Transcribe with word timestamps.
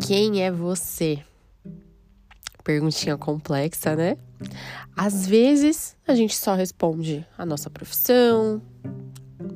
Quem 0.00 0.42
é 0.42 0.50
você? 0.50 1.22
Perguntinha 2.64 3.16
complexa, 3.16 3.94
né? 3.94 4.16
Às 4.96 5.26
vezes 5.26 5.96
a 6.06 6.14
gente 6.14 6.36
só 6.36 6.54
responde 6.54 7.26
a 7.36 7.44
nossa 7.44 7.68
profissão, 7.68 8.62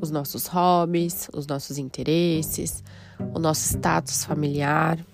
os 0.01 0.11
nossos 0.11 0.47
hobbies, 0.47 1.29
os 1.33 1.47
nossos 1.47 1.79
interesses, 1.79 2.85
o 3.35 3.39
nosso 3.39 3.63
status 3.63 4.25
familiar. 4.25 5.05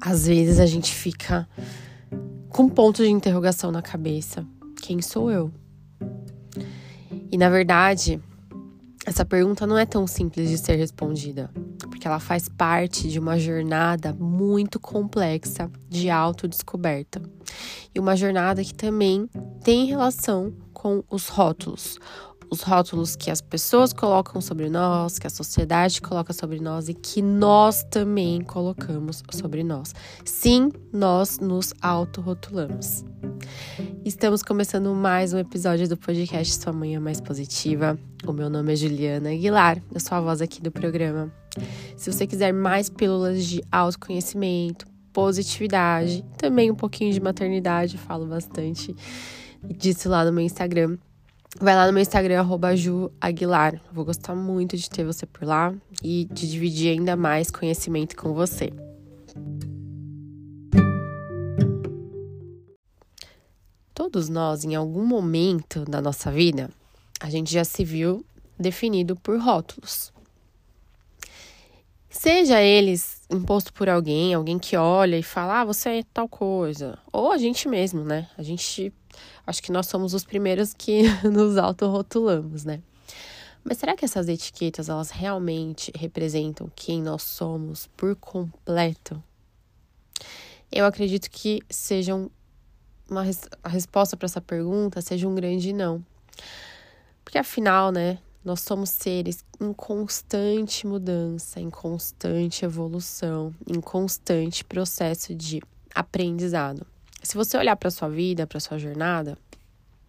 Às 0.00 0.26
vezes 0.26 0.60
a 0.60 0.66
gente 0.66 0.94
fica 0.94 1.48
com 2.48 2.68
ponto 2.68 3.02
de 3.02 3.10
interrogação 3.10 3.70
na 3.72 3.82
cabeça: 3.82 4.46
quem 4.80 5.02
sou 5.02 5.30
eu? 5.30 5.52
E 7.30 7.36
na 7.36 7.50
verdade, 7.50 8.20
essa 9.04 9.24
pergunta 9.24 9.66
não 9.66 9.76
é 9.76 9.84
tão 9.84 10.06
simples 10.06 10.48
de 10.48 10.58
ser 10.58 10.76
respondida, 10.76 11.50
porque 11.98 12.06
ela 12.06 12.20
faz 12.20 12.48
parte 12.48 13.08
de 13.08 13.18
uma 13.18 13.36
jornada 13.40 14.14
muito 14.14 14.78
complexa 14.78 15.68
de 15.88 16.08
autodescoberta. 16.08 17.20
E 17.92 17.98
uma 17.98 18.14
jornada 18.14 18.62
que 18.62 18.72
também 18.72 19.28
tem 19.64 19.86
relação 19.86 20.54
com 20.72 21.02
os 21.10 21.26
rótulos, 21.26 21.98
os 22.50 22.62
rótulos 22.62 23.14
que 23.14 23.30
as 23.30 23.40
pessoas 23.40 23.92
colocam 23.92 24.40
sobre 24.40 24.68
nós, 24.68 25.18
que 25.18 25.26
a 25.26 25.30
sociedade 25.30 26.00
coloca 26.00 26.32
sobre 26.32 26.60
nós 26.60 26.88
e 26.88 26.94
que 26.94 27.20
nós 27.20 27.84
também 27.84 28.40
colocamos 28.40 29.22
sobre 29.30 29.62
nós. 29.62 29.94
Sim, 30.24 30.70
nós 30.92 31.38
nos 31.38 31.74
autorrotulamos. 31.80 33.04
Estamos 34.04 34.42
começando 34.42 34.94
mais 34.94 35.32
um 35.32 35.38
episódio 35.38 35.88
do 35.88 35.96
podcast 35.96 36.54
Sua 36.54 36.72
Manhã 36.72 37.00
Mais 37.00 37.20
Positiva. 37.20 37.98
O 38.26 38.32
meu 38.32 38.48
nome 38.48 38.72
é 38.72 38.76
Juliana 38.76 39.30
Aguilar, 39.30 39.82
eu 39.92 40.00
sou 40.00 40.16
a 40.16 40.20
voz 40.20 40.40
aqui 40.40 40.62
do 40.62 40.70
programa. 40.70 41.32
Se 41.96 42.10
você 42.10 42.26
quiser 42.26 42.52
mais 42.52 42.88
pílulas 42.88 43.44
de 43.44 43.62
autoconhecimento, 43.70 44.86
positividade, 45.12 46.24
também 46.36 46.70
um 46.70 46.74
pouquinho 46.74 47.12
de 47.12 47.20
maternidade, 47.20 47.98
falo 47.98 48.26
bastante 48.26 48.94
disso 49.62 50.08
lá 50.08 50.24
no 50.24 50.32
meu 50.32 50.44
Instagram. 50.44 50.96
Vai 51.60 51.74
lá 51.74 51.88
no 51.88 51.92
meu 51.92 52.00
Instagram, 52.00 52.38
arroba 52.38 52.76
Ju 52.76 53.10
Aguilar. 53.20 53.80
Vou 53.92 54.04
gostar 54.04 54.32
muito 54.32 54.76
de 54.76 54.88
ter 54.88 55.04
você 55.04 55.26
por 55.26 55.44
lá 55.44 55.74
e 56.04 56.24
de 56.30 56.48
dividir 56.48 56.92
ainda 56.92 57.16
mais 57.16 57.50
conhecimento 57.50 58.14
com 58.16 58.32
você. 58.32 58.72
Todos 63.92 64.28
nós, 64.28 64.62
em 64.62 64.76
algum 64.76 65.04
momento 65.04 65.84
da 65.84 66.00
nossa 66.00 66.30
vida, 66.30 66.70
a 67.18 67.28
gente 67.28 67.52
já 67.52 67.64
se 67.64 67.84
viu 67.84 68.24
definido 68.56 69.16
por 69.16 69.40
rótulos. 69.40 70.12
Seja 72.08 72.62
eles 72.62 73.17
imposto 73.30 73.72
por 73.72 73.88
alguém, 73.88 74.34
alguém 74.34 74.58
que 74.58 74.76
olha 74.76 75.16
e 75.16 75.22
fala, 75.22 75.60
ah, 75.60 75.64
você 75.64 75.88
é 75.90 76.02
tal 76.14 76.28
coisa. 76.28 76.98
Ou 77.12 77.32
a 77.32 77.38
gente 77.38 77.68
mesmo, 77.68 78.04
né? 78.04 78.28
A 78.36 78.42
gente 78.42 78.92
Acho 79.46 79.62
que 79.62 79.72
nós 79.72 79.86
somos 79.86 80.12
os 80.12 80.24
primeiros 80.24 80.74
que 80.74 81.04
nos 81.24 81.56
autorrotulamos, 81.56 82.64
né? 82.64 82.82
Mas 83.64 83.78
será 83.78 83.96
que 83.96 84.04
essas 84.04 84.28
etiquetas 84.28 84.88
elas 84.88 85.10
realmente 85.10 85.90
representam 85.94 86.70
quem 86.74 87.02
nós 87.02 87.22
somos 87.22 87.86
por 87.96 88.14
completo? 88.16 89.22
Eu 90.70 90.84
acredito 90.84 91.30
que 91.30 91.60
sejam 91.68 92.30
uma 93.08 93.24
a 93.62 93.68
resposta 93.70 94.18
para 94.18 94.26
essa 94.26 94.40
pergunta 94.40 95.00
seja 95.00 95.26
um 95.26 95.34
grande 95.34 95.72
não. 95.72 96.04
Porque 97.24 97.38
afinal, 97.38 97.90
né, 97.90 98.18
nós 98.44 98.60
somos 98.60 98.90
seres 98.90 99.44
em 99.60 99.72
constante 99.72 100.86
mudança, 100.86 101.60
em 101.60 101.70
constante 101.70 102.64
evolução, 102.64 103.54
em 103.66 103.80
constante 103.80 104.64
processo 104.64 105.34
de 105.34 105.60
aprendizado. 105.94 106.86
Se 107.22 107.36
você 107.36 107.56
olhar 107.56 107.76
para 107.76 107.90
sua 107.90 108.08
vida, 108.08 108.46
para 108.46 108.60
sua 108.60 108.78
jornada, 108.78 109.36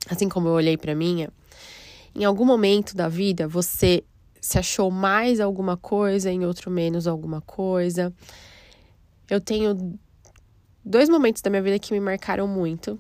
assim 0.10 0.30
como 0.30 0.48
eu 0.48 0.54
olhei 0.54 0.78
para 0.78 0.96
minha, 0.96 1.30
em 2.16 2.24
algum 2.24 2.46
momento 2.46 2.96
da 2.96 3.10
vida 3.10 3.48
você 3.48 4.04
se 4.42 4.58
achou 4.58 4.90
mais 4.90 5.40
alguma 5.40 5.76
coisa, 5.76 6.32
em 6.32 6.46
outro 6.46 6.72
menos 6.72 7.08
alguma 7.08 7.42
coisa. 7.42 8.14
Eu 9.30 9.42
tenho 9.42 10.00
dois 10.84 11.10
momentos 11.10 11.42
da 11.42 11.50
minha 11.50 11.62
vida 11.62 11.78
que 11.78 11.94
me 11.94 12.00
marcaram 12.00 12.48
muito, 12.48 13.00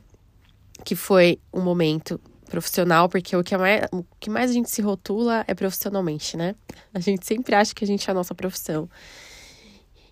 que 0.83 0.95
foi 0.95 1.39
um 1.53 1.61
momento 1.61 2.19
profissional, 2.49 3.07
porque 3.07 3.35
o 3.35 3.43
que, 3.43 3.55
mais, 3.55 3.81
o 3.91 4.03
que 4.19 4.29
mais 4.29 4.51
a 4.51 4.53
gente 4.53 4.69
se 4.69 4.81
rotula 4.81 5.45
é 5.47 5.53
profissionalmente, 5.53 6.35
né? 6.35 6.55
A 6.93 6.99
gente 6.99 7.25
sempre 7.25 7.55
acha 7.55 7.73
que 7.73 7.83
a 7.83 7.87
gente 7.87 8.09
é 8.09 8.11
a 8.11 8.13
nossa 8.13 8.35
profissão. 8.35 8.89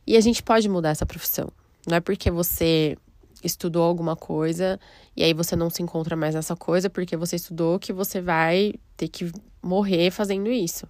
E 0.06 0.16
a 0.16 0.22
gente 0.22 0.42
pode 0.42 0.70
mudar 0.70 0.92
essa 0.92 1.06
profissão. 1.06 1.52
Não 1.86 1.98
é 1.98 2.00
porque 2.00 2.32
você 2.32 2.98
estudou 3.44 3.84
alguma 3.84 4.16
coisa 4.16 4.80
e 5.16 5.24
aí 5.24 5.34
você 5.34 5.56
não 5.56 5.70
se 5.70 5.82
encontra 5.82 6.16
mais 6.16 6.34
nessa 6.36 6.56
coisa 6.56 6.90
porque 6.90 7.16
você 7.16 7.36
estudou 7.36 7.80
que 7.80 7.94
você 7.94 8.22
vai 8.22 8.74
ter 8.96 9.08
que 9.08 9.32
morrer 9.62 10.12
fazendo 10.12 10.50
isso. 10.50 10.88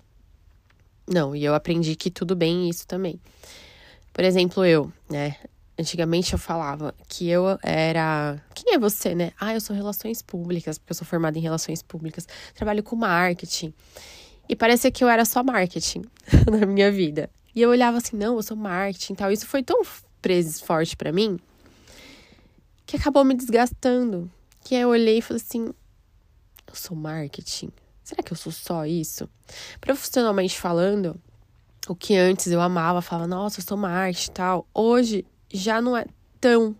Não, 1.08 1.36
e 1.36 1.44
eu 1.44 1.56
aprendi 1.56 1.96
que 1.96 2.12
tudo 2.12 2.36
bem 2.36 2.70
isso 2.70 2.86
também. 2.86 3.20
Por 4.14 4.24
exemplo, 4.24 4.66
eu, 4.66 4.92
né? 5.10 5.36
Antigamente 5.80 6.34
eu 6.34 6.40
falava 6.40 6.94
que 7.08 7.30
eu 7.30 7.60
era. 7.62 8.42
Quem 8.56 8.74
é 8.74 8.80
você, 8.80 9.14
né? 9.14 9.32
Ah, 9.40 9.54
eu 9.54 9.62
sou 9.62 9.76
relações 9.76 10.22
públicas, 10.22 10.78
porque 10.78 10.92
eu 10.92 10.96
sou 10.96 11.06
formada 11.06 11.38
em 11.38 11.42
relações 11.42 11.84
públicas, 11.84 12.28
trabalho 12.56 12.82
com 12.82 12.96
marketing. 12.96 13.74
E 14.50 14.56
parecia 14.56 14.90
que 14.90 15.04
eu 15.04 15.10
era 15.10 15.24
só 15.26 15.44
marketing 15.44 16.04
na 16.50 16.66
minha 16.66 16.92
vida. 16.92 17.30
E 17.54 17.62
eu 17.62 17.70
olhava 17.70 17.98
assim, 17.98 18.16
não, 18.16 18.36
eu 18.36 18.44
sou 18.44 18.58
marketing 18.58 19.14
e 19.14 19.16
tal. 19.16 19.32
Isso 19.32 19.46
foi 19.46 19.62
tão 19.62 19.82
preso 20.22 20.64
forte 20.64 20.96
para 20.96 21.12
mim 21.12 21.40
que 22.88 22.96
acabou 22.96 23.24
me 23.24 23.36
desgastando. 23.36 24.32
Que 24.64 24.74
aí 24.74 24.82
eu 24.82 24.90
olhei 24.90 25.20
e 25.20 25.22
falei 25.22 25.44
assim: 25.44 25.66
eu 25.66 26.76
sou 26.76 26.98
marketing? 26.98 27.70
Será 28.04 28.24
que 28.24 28.32
eu 28.32 28.38
sou 28.38 28.52
só 28.52 28.86
isso? 28.86 29.30
Profissionalmente 29.82 30.58
falando, 30.58 31.20
o 31.88 31.96
que 31.96 32.16
antes 32.16 32.48
eu 32.48 32.62
amava, 32.62 33.02
falava, 33.02 33.28
nossa, 33.28 33.60
eu 33.60 33.66
sou 33.66 33.78
marketing 33.78 34.30
e 34.30 34.34
tal. 34.34 34.68
Hoje 34.74 35.26
já 35.52 35.82
não 35.82 35.96
é 35.96 36.06
tão. 36.40 36.76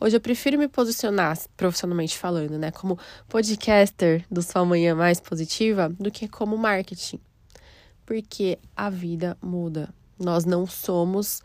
Hoje 0.00 0.16
eu 0.16 0.20
prefiro 0.20 0.58
me 0.58 0.68
posicionar 0.68 1.38
profissionalmente 1.56 2.18
falando, 2.18 2.58
né, 2.58 2.70
como 2.70 2.98
podcaster 3.28 4.24
do 4.30 4.42
Sua 4.42 4.64
Manhã 4.64 4.94
Mais 4.94 5.20
Positiva 5.20 5.88
do 5.88 6.10
que 6.10 6.28
como 6.28 6.56
marketing. 6.56 7.20
Porque 8.04 8.58
a 8.76 8.90
vida 8.90 9.36
muda. 9.42 9.94
Nós 10.18 10.44
não 10.44 10.66
somos 10.66 11.42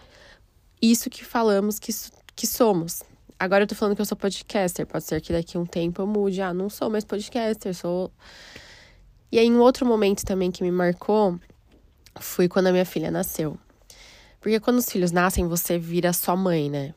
isso 0.81 1.09
que 1.09 1.23
falamos 1.23 1.79
que, 1.79 1.91
que 2.35 2.45
somos. 2.45 3.01
Agora 3.39 3.63
eu 3.63 3.67
tô 3.67 3.75
falando 3.75 3.95
que 3.95 4.01
eu 4.01 4.05
sou 4.05 4.17
podcaster. 4.17 4.85
Pode 4.85 5.05
ser 5.05 5.21
que 5.21 5.31
daqui 5.31 5.55
a 5.55 5.59
um 5.59 5.65
tempo 5.65 6.01
eu 6.01 6.07
mude. 6.07 6.41
Ah, 6.41 6.53
não 6.53 6.69
sou 6.69 6.89
mais 6.89 7.05
podcaster, 7.05 7.73
sou. 7.73 8.11
E 9.31 9.39
aí, 9.39 9.49
um 9.49 9.59
outro 9.59 9.85
momento 9.85 10.25
também 10.25 10.51
que 10.51 10.63
me 10.63 10.71
marcou 10.71 11.39
foi 12.19 12.49
quando 12.49 12.67
a 12.67 12.71
minha 12.71 12.85
filha 12.85 13.09
nasceu. 13.09 13.57
Porque 14.39 14.59
quando 14.59 14.77
os 14.77 14.89
filhos 14.89 15.11
nascem, 15.11 15.47
você 15.47 15.77
vira 15.77 16.13
sua 16.13 16.35
mãe, 16.35 16.69
né? 16.69 16.93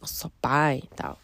Ou 0.00 0.06
sua 0.06 0.30
pai 0.40 0.82
e 0.84 0.94
tal. 0.94 1.18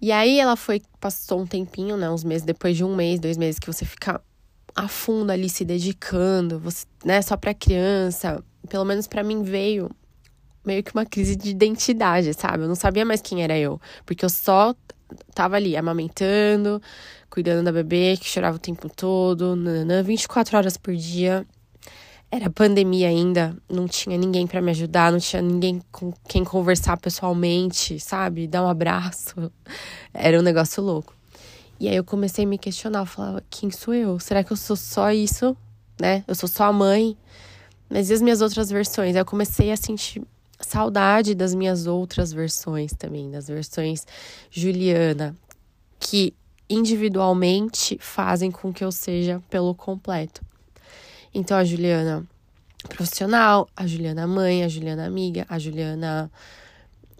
E 0.00 0.10
aí 0.10 0.40
ela 0.40 0.56
foi, 0.56 0.82
passou 1.00 1.40
um 1.40 1.46
tempinho, 1.46 1.96
né? 1.96 2.10
Uns 2.10 2.24
meses, 2.24 2.44
depois 2.44 2.76
de 2.76 2.84
um 2.84 2.94
mês, 2.94 3.20
dois 3.20 3.36
meses, 3.36 3.58
que 3.58 3.66
você 3.66 3.84
fica 3.84 4.20
a 4.74 4.88
fundo 4.88 5.30
ali 5.30 5.48
se 5.48 5.64
dedicando, 5.64 6.58
você, 6.58 6.86
né? 7.04 7.22
Só 7.22 7.36
pra 7.36 7.54
criança. 7.54 8.42
Pelo 8.68 8.84
menos 8.84 9.06
para 9.06 9.22
mim 9.22 9.42
veio 9.42 9.90
meio 10.64 10.82
que 10.82 10.92
uma 10.94 11.04
crise 11.04 11.36
de 11.36 11.50
identidade, 11.50 12.32
sabe? 12.34 12.64
Eu 12.64 12.68
não 12.68 12.74
sabia 12.74 13.04
mais 13.04 13.20
quem 13.20 13.42
era 13.42 13.58
eu, 13.58 13.80
porque 14.06 14.24
eu 14.24 14.30
só 14.30 14.74
tava 15.34 15.56
ali 15.56 15.76
amamentando, 15.76 16.80
cuidando 17.28 17.64
da 17.64 17.72
bebê 17.72 18.16
que 18.16 18.26
chorava 18.26 18.56
o 18.56 18.60
tempo 18.60 18.88
todo, 18.88 19.56
nanã, 19.56 20.02
24 20.02 20.56
horas 20.56 20.76
por 20.76 20.94
dia. 20.94 21.46
Era 22.34 22.48
pandemia 22.48 23.08
ainda, 23.08 23.54
não 23.68 23.86
tinha 23.86 24.16
ninguém 24.16 24.46
para 24.46 24.62
me 24.62 24.70
ajudar, 24.70 25.12
não 25.12 25.18
tinha 25.18 25.42
ninguém 25.42 25.82
com 25.92 26.14
quem 26.26 26.42
conversar 26.42 26.96
pessoalmente, 26.96 28.00
sabe? 28.00 28.46
Dar 28.46 28.62
um 28.64 28.68
abraço. 28.68 29.52
Era 30.14 30.38
um 30.38 30.42
negócio 30.42 30.82
louco. 30.82 31.14
E 31.78 31.86
aí 31.86 31.94
eu 31.94 32.02
comecei 32.02 32.46
a 32.46 32.48
me 32.48 32.56
questionar, 32.56 33.00
eu 33.00 33.06
falava, 33.06 33.44
quem 33.50 33.70
sou 33.70 33.92
eu? 33.92 34.18
Será 34.18 34.42
que 34.42 34.50
eu 34.50 34.56
sou 34.56 34.76
só 34.76 35.12
isso, 35.12 35.54
né? 36.00 36.24
Eu 36.26 36.34
sou 36.34 36.48
só 36.48 36.64
a 36.64 36.72
mãe? 36.72 37.18
Mas 37.90 38.08
e 38.08 38.14
as 38.14 38.22
minhas 38.22 38.40
outras 38.40 38.70
versões? 38.70 39.14
Aí 39.14 39.20
eu 39.20 39.26
comecei 39.26 39.70
a 39.70 39.76
sentir 39.76 40.22
saudade 40.58 41.34
das 41.34 41.54
minhas 41.54 41.86
outras 41.86 42.32
versões 42.32 42.94
também, 42.94 43.30
das 43.30 43.46
versões 43.46 44.06
Juliana, 44.50 45.36
que 46.00 46.32
individualmente 46.66 47.98
fazem 48.00 48.50
com 48.50 48.72
que 48.72 48.82
eu 48.82 48.90
seja 48.90 49.42
pelo 49.50 49.74
completo. 49.74 50.40
Então, 51.34 51.56
a 51.56 51.64
Juliana 51.64 52.26
profissional, 52.88 53.68
a 53.76 53.86
Juliana 53.86 54.26
mãe, 54.26 54.64
a 54.64 54.68
Juliana 54.68 55.06
amiga, 55.06 55.46
a 55.48 55.58
Juliana 55.58 56.30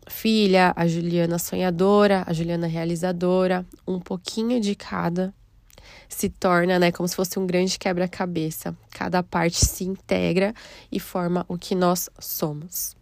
filha, 0.08 0.72
a 0.76 0.86
Juliana 0.86 1.38
sonhadora, 1.38 2.24
a 2.26 2.32
Juliana 2.32 2.66
realizadora, 2.66 3.64
um 3.86 4.00
pouquinho 4.00 4.60
de 4.60 4.74
cada 4.74 5.32
se 6.08 6.28
torna, 6.28 6.78
né, 6.78 6.92
como 6.92 7.08
se 7.08 7.16
fosse 7.16 7.38
um 7.38 7.46
grande 7.46 7.78
quebra-cabeça. 7.78 8.76
Cada 8.90 9.22
parte 9.22 9.64
se 9.64 9.84
integra 9.84 10.54
e 10.90 11.00
forma 11.00 11.44
o 11.48 11.56
que 11.56 11.74
nós 11.74 12.10
somos. 12.18 12.94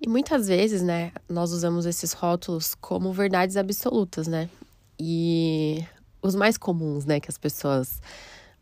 E 0.00 0.08
muitas 0.08 0.48
vezes, 0.48 0.80
né, 0.80 1.12
nós 1.28 1.52
usamos 1.52 1.86
esses 1.86 2.12
rótulos 2.12 2.74
como 2.74 3.12
verdades 3.12 3.56
absolutas, 3.56 4.26
né? 4.26 4.48
E 4.98 5.84
os 6.22 6.34
mais 6.34 6.56
comuns, 6.56 7.04
né, 7.04 7.20
que 7.20 7.30
as 7.30 7.36
pessoas 7.36 8.00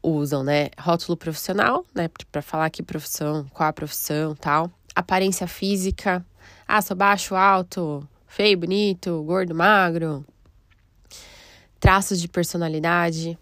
usam, 0.03 0.43
né? 0.43 0.69
Rótulo 0.79 1.17
profissional, 1.17 1.85
né, 1.95 2.09
para 2.31 2.43
falar 2.43 2.71
que 2.71 2.83
profissão, 2.83 3.47
qual 3.53 3.69
a 3.69 3.73
profissão, 3.73 4.35
tal. 4.35 4.71
Aparência 4.95 5.47
física. 5.47 6.25
Ah, 6.67 6.83
sou 6.83 6.97
baixo, 6.97 7.35
alto, 7.35 8.07
feio, 8.27 8.59
bonito, 8.59 9.23
gordo, 9.25 9.55
magro. 9.55 10.25
Traços 11.81 12.21
de 12.21 12.29
personalidade. 12.29 13.39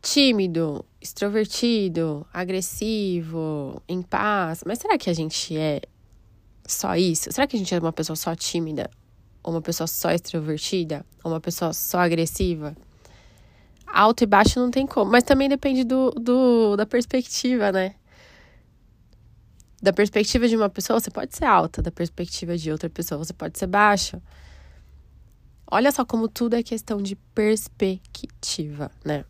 Tímido, 0.00 0.84
extrovertido, 1.00 2.26
agressivo, 2.32 3.82
em 3.88 4.02
paz. 4.02 4.62
Mas 4.66 4.78
será 4.78 4.98
que 4.98 5.08
a 5.08 5.14
gente 5.14 5.56
é 5.56 5.80
só 6.66 6.96
isso? 6.96 7.30
Será 7.32 7.46
que 7.46 7.56
a 7.56 7.58
gente 7.58 7.74
é 7.74 7.78
uma 7.78 7.92
pessoa 7.92 8.16
só 8.16 8.34
tímida? 8.34 8.90
Ou 9.42 9.52
uma 9.52 9.62
pessoa 9.62 9.86
só 9.86 10.10
extrovertida? 10.10 11.04
Ou 11.22 11.32
uma 11.32 11.40
pessoa 11.40 11.72
só 11.72 11.98
agressiva? 11.98 12.74
Alto 13.86 14.24
e 14.24 14.26
baixo 14.26 14.58
não 14.58 14.70
tem 14.70 14.86
como. 14.86 15.10
Mas 15.10 15.24
também 15.24 15.48
depende 15.48 15.84
do, 15.84 16.10
do, 16.10 16.76
da 16.76 16.86
perspectiva, 16.86 17.70
né? 17.70 17.94
Da 19.80 19.92
perspectiva 19.92 20.48
de 20.48 20.56
uma 20.56 20.68
pessoa, 20.70 20.98
você 20.98 21.10
pode 21.10 21.36
ser 21.36 21.44
alta. 21.44 21.82
Da 21.82 21.90
perspectiva 21.90 22.56
de 22.56 22.70
outra 22.70 22.88
pessoa, 22.88 23.22
você 23.22 23.32
pode 23.32 23.58
ser 23.58 23.66
baixa. 23.66 24.22
Olha 25.70 25.90
só 25.92 26.04
como 26.04 26.28
tudo 26.28 26.54
é 26.54 26.62
questão 26.62 27.02
de 27.02 27.16
perspectiva, 27.34 28.90
né? 29.04 29.24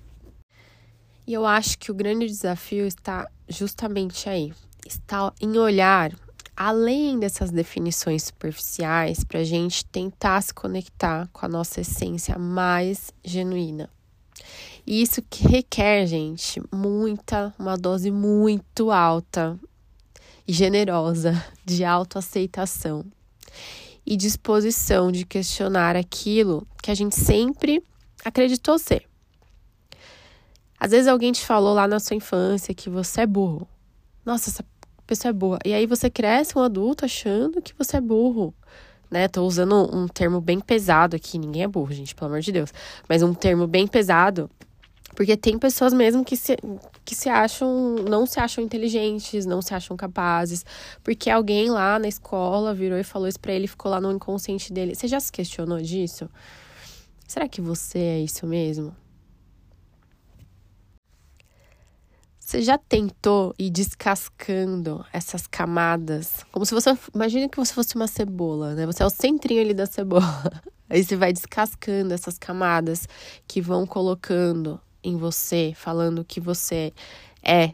E 1.26 1.32
eu 1.32 1.46
acho 1.46 1.78
que 1.78 1.90
o 1.90 1.94
grande 1.94 2.26
desafio 2.26 2.86
está 2.86 3.28
justamente 3.48 4.28
aí. 4.28 4.52
Está 4.86 5.32
em 5.40 5.56
olhar 5.56 6.12
além 6.56 7.18
dessas 7.18 7.50
definições 7.50 8.24
superficiais, 8.24 9.24
para 9.24 9.40
a 9.40 9.44
gente 9.44 9.84
tentar 9.86 10.40
se 10.40 10.54
conectar 10.54 11.28
com 11.32 11.44
a 11.44 11.48
nossa 11.48 11.80
essência 11.80 12.38
mais 12.38 13.12
genuína. 13.24 13.90
E 14.86 15.02
isso 15.02 15.22
que 15.22 15.46
requer, 15.46 16.06
gente, 16.06 16.60
muita, 16.72 17.54
uma 17.58 17.76
dose 17.76 18.10
muito 18.10 18.90
alta 18.90 19.58
e 20.46 20.52
generosa 20.52 21.42
de 21.64 21.84
autoaceitação 21.84 23.04
e 24.06 24.16
disposição 24.16 25.10
de 25.10 25.24
questionar 25.24 25.96
aquilo 25.96 26.66
que 26.82 26.90
a 26.90 26.94
gente 26.94 27.16
sempre 27.16 27.82
acreditou 28.24 28.78
ser. 28.78 29.06
Às 30.78 30.90
vezes 30.90 31.08
alguém 31.08 31.32
te 31.32 31.44
falou 31.44 31.72
lá 31.74 31.88
na 31.88 31.98
sua 31.98 32.16
infância 32.16 32.74
que 32.74 32.90
você 32.90 33.22
é 33.22 33.26
burro. 33.26 33.66
Nossa, 34.24 34.50
essa 34.50 34.64
pessoa 35.06 35.30
é 35.30 35.32
boa. 35.32 35.58
E 35.64 35.72
aí 35.72 35.86
você 35.86 36.10
cresce 36.10 36.58
um 36.58 36.62
adulto 36.62 37.04
achando 37.04 37.62
que 37.62 37.74
você 37.78 37.96
é 37.96 38.00
burro. 38.00 38.54
Né? 39.10 39.28
Tô 39.28 39.44
usando 39.44 39.74
um 39.94 40.08
termo 40.08 40.40
bem 40.40 40.60
pesado 40.60 41.16
aqui. 41.16 41.38
Ninguém 41.38 41.62
é 41.62 41.68
burro, 41.68 41.92
gente, 41.92 42.14
pelo 42.14 42.28
amor 42.28 42.40
de 42.40 42.52
Deus. 42.52 42.72
Mas 43.08 43.22
um 43.22 43.32
termo 43.32 43.66
bem 43.66 43.86
pesado. 43.86 44.50
Porque 45.14 45.36
tem 45.36 45.58
pessoas 45.58 45.92
mesmo 45.92 46.24
que 46.24 46.36
se, 46.36 46.56
que 47.04 47.14
se 47.14 47.28
acham, 47.28 47.96
não 48.08 48.26
se 48.26 48.40
acham 48.40 48.64
inteligentes, 48.64 49.46
não 49.46 49.62
se 49.62 49.72
acham 49.72 49.96
capazes. 49.96 50.64
Porque 51.02 51.30
alguém 51.30 51.70
lá 51.70 51.98
na 51.98 52.08
escola 52.08 52.74
virou 52.74 52.98
e 52.98 53.04
falou 53.04 53.28
isso 53.28 53.38
pra 53.38 53.52
ele 53.52 53.68
ficou 53.68 53.90
lá 53.90 54.00
no 54.00 54.10
inconsciente 54.10 54.72
dele. 54.72 54.94
Você 54.94 55.06
já 55.06 55.20
se 55.20 55.30
questionou 55.30 55.80
disso? 55.80 56.28
Será 57.28 57.48
que 57.48 57.60
você 57.60 57.98
é 57.98 58.20
isso 58.20 58.46
mesmo? 58.46 58.94
Você 62.54 62.62
já 62.62 62.78
tentou 62.78 63.52
ir 63.58 63.68
descascando 63.68 65.04
essas 65.12 65.44
camadas? 65.44 66.46
Como 66.52 66.64
se 66.64 66.72
você. 66.72 66.96
Imagine 67.12 67.48
que 67.48 67.56
você 67.56 67.74
fosse 67.74 67.96
uma 67.96 68.06
cebola, 68.06 68.76
né? 68.76 68.86
Você 68.86 69.02
é 69.02 69.06
o 69.06 69.10
centrinho 69.10 69.60
ali 69.60 69.74
da 69.74 69.86
cebola. 69.86 70.62
Aí 70.88 71.02
você 71.02 71.16
vai 71.16 71.32
descascando 71.32 72.14
essas 72.14 72.38
camadas 72.38 73.08
que 73.48 73.60
vão 73.60 73.84
colocando 73.84 74.80
em 75.02 75.16
você, 75.16 75.72
falando 75.74 76.24
que 76.24 76.38
você 76.38 76.92
é. 77.42 77.72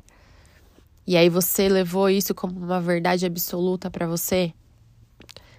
E 1.07 1.15
aí 1.15 1.29
você 1.29 1.69
levou 1.69 2.09
isso 2.09 2.35
como 2.35 2.59
uma 2.59 2.81
verdade 2.81 3.27
absoluta 3.27 3.91
para 3.91 4.07
você? 4.07 4.55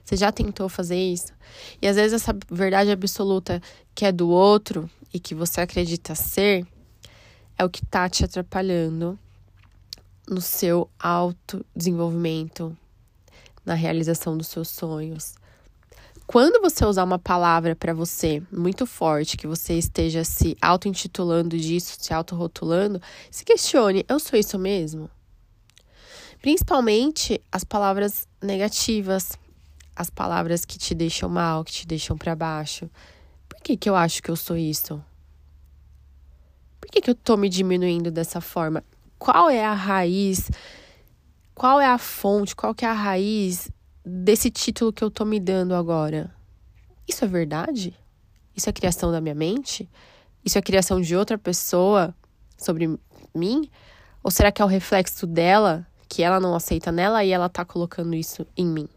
Você 0.04 0.18
já 0.18 0.32
tentou 0.32 0.68
fazer 0.68 0.98
isso? 0.98 1.32
E 1.80 1.88
às 1.88 1.96
vezes 1.96 2.14
essa 2.14 2.36
verdade 2.50 2.90
absoluta 2.90 3.62
que 3.94 4.04
é 4.04 4.12
do 4.12 4.30
outro 4.30 4.90
e 5.14 5.20
que 5.20 5.36
você 5.36 5.62
acredita 5.62 6.16
ser 6.16 6.66
é 7.62 7.64
o 7.64 7.70
que 7.70 7.86
tá 7.86 8.10
te 8.10 8.26
atrapalhando 8.26 9.20
no 10.28 10.42
seu 10.42 10.90
autodesenvolvimento, 11.00 12.76
na 13.64 13.76
realização 13.76 14.36
dos 14.36 14.48
seus 14.48 14.68
sonhos. 14.68 15.36
Quando 16.26 16.60
você 16.60 16.84
usar 16.84 17.04
uma 17.04 17.20
palavra 17.20 17.76
para 17.76 17.94
você 17.94 18.42
muito 18.52 18.88
forte, 18.88 19.38
que 19.38 19.46
você 19.46 19.76
esteja 19.76 20.24
se 20.24 20.58
auto-intitulando 20.60 21.56
disso, 21.56 21.98
se 22.00 22.12
auto-rotulando, 22.12 23.00
se 23.30 23.46
questione: 23.46 24.04
eu 24.10 24.20
sou 24.20 24.40
isso 24.40 24.58
mesmo? 24.58 25.08
Principalmente 26.42 27.40
as 27.52 27.64
palavras 27.64 28.28
negativas, 28.42 29.34
as 29.96 30.10
palavras 30.10 30.66
que 30.66 30.80
te 30.80 30.96
deixam 30.96 31.30
mal, 31.30 31.64
que 31.64 31.74
te 31.74 31.86
deixam 31.86 32.18
para 32.18 32.36
baixo. 32.36 32.90
Por 33.48 33.62
que, 33.62 33.78
que 33.78 33.88
eu 33.88 33.96
acho 33.96 34.24
que 34.24 34.32
eu 34.32 34.36
sou 34.36 34.58
isso? 34.58 35.00
Por 36.82 36.90
que, 36.90 37.00
que 37.00 37.10
eu 37.12 37.16
tô 37.16 37.38
me 37.38 37.48
diminuindo 37.48 38.12
dessa 38.12 38.42
forma? 38.42 38.84
Qual 39.20 39.50
é 39.50 39.64
a 39.64 39.74
raiz? 39.74 40.50
Qual 41.54 41.80
é 41.80 41.86
a 41.86 42.00
fonte? 42.00 42.56
Qual 42.56 42.74
que 42.74 42.84
é 42.84 42.90
a 42.90 42.94
raiz 42.94 43.70
desse 44.04 44.50
título 44.50 44.92
que 44.92 45.04
eu 45.04 45.12
tô 45.12 45.24
me 45.24 45.40
dando 45.40 45.76
agora? 45.76 46.34
Isso 47.08 47.24
é 47.24 47.28
verdade? 47.28 47.96
Isso 48.56 48.68
é 48.68 48.74
criação 48.74 49.12
da 49.12 49.22
minha 49.22 49.36
mente? 49.36 49.88
Isso 50.44 50.58
é 50.58 50.62
criação 50.62 51.00
de 51.00 51.16
outra 51.16 51.38
pessoa 51.38 52.16
sobre 52.58 53.00
mim? 53.34 53.70
Ou 54.24 54.32
será 54.32 54.52
que 54.52 54.62
é 54.62 54.66
o 54.66 54.68
reflexo 54.68 55.28
dela, 55.28 55.86
que 56.10 56.24
ela 56.24 56.40
não 56.40 56.56
aceita 56.56 56.92
nela 56.92 57.24
e 57.24 57.32
ela 57.32 57.48
tá 57.48 57.64
colocando 57.64 58.16
isso 58.16 58.46
em 58.58 58.66
mim? 58.66 58.90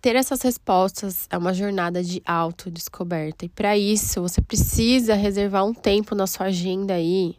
Ter 0.00 0.16
essas 0.16 0.42
respostas 0.42 1.26
é 1.30 1.36
uma 1.36 1.52
jornada 1.52 2.02
de 2.02 2.22
autodescoberta. 2.24 3.44
E 3.44 3.48
para 3.48 3.76
isso, 3.76 4.20
você 4.20 4.40
precisa 4.40 5.14
reservar 5.14 5.64
um 5.64 5.74
tempo 5.74 6.14
na 6.14 6.26
sua 6.26 6.46
agenda 6.46 6.94
aí, 6.94 7.36